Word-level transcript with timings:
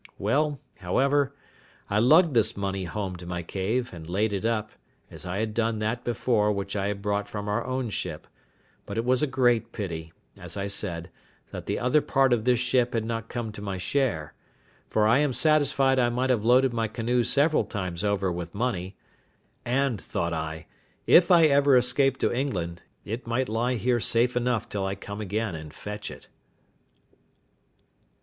Well, 0.17 0.59
however, 0.79 1.35
I 1.87 1.99
lugged 1.99 2.33
this 2.33 2.57
money 2.57 2.85
home 2.85 3.17
to 3.17 3.27
my 3.27 3.43
cave, 3.43 3.93
and 3.93 4.09
laid 4.09 4.33
it 4.33 4.47
up, 4.47 4.71
as 5.11 5.27
I 5.27 5.37
had 5.37 5.53
done 5.53 5.77
that 5.77 6.03
before 6.03 6.51
which 6.51 6.75
I 6.75 6.87
had 6.87 7.03
brought 7.03 7.29
from 7.29 7.47
our 7.47 7.63
own 7.63 7.91
ship; 7.91 8.25
but 8.87 8.97
it 8.97 9.05
was 9.05 9.21
a 9.21 9.27
great 9.27 9.71
pity, 9.71 10.11
as 10.35 10.57
I 10.57 10.65
said, 10.65 11.11
that 11.51 11.67
the 11.67 11.77
other 11.77 12.01
part 12.01 12.33
of 12.33 12.45
this 12.45 12.57
ship 12.57 12.95
had 12.95 13.05
not 13.05 13.29
come 13.29 13.51
to 13.51 13.61
my 13.61 13.77
share: 13.77 14.33
for 14.89 15.05
I 15.05 15.19
am 15.19 15.33
satisfied 15.33 15.99
I 15.99 16.09
might 16.09 16.31
have 16.31 16.43
loaded 16.43 16.73
my 16.73 16.87
canoe 16.87 17.23
several 17.23 17.63
times 17.63 18.03
over 18.03 18.31
with 18.31 18.55
money; 18.55 18.95
and, 19.63 20.01
thought 20.01 20.33
I, 20.33 20.65
if 21.05 21.29
I 21.29 21.45
ever 21.45 21.75
escape 21.77 22.17
to 22.21 22.33
England, 22.33 22.81
it 23.05 23.27
might 23.27 23.47
lie 23.47 23.75
here 23.75 23.99
safe 23.99 24.35
enough 24.35 24.67
till 24.67 24.83
I 24.83 24.95
come 24.95 25.21
again 25.21 25.53
and 25.53 25.71
fetch 25.71 26.09
it. 26.09 26.27